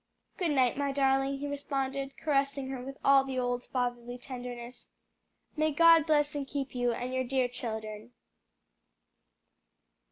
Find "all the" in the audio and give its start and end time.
3.05-3.37